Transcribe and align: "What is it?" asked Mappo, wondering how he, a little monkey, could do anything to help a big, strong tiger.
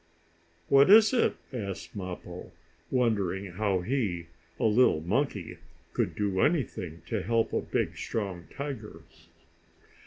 "What 0.67 0.89
is 0.89 1.13
it?" 1.13 1.35
asked 1.53 1.95
Mappo, 1.95 2.51
wondering 2.89 3.51
how 3.51 3.81
he, 3.81 4.25
a 4.59 4.63
little 4.63 5.01
monkey, 5.01 5.59
could 5.93 6.15
do 6.15 6.39
anything 6.39 7.03
to 7.05 7.21
help 7.21 7.53
a 7.53 7.61
big, 7.61 7.95
strong 7.95 8.47
tiger. 8.51 9.03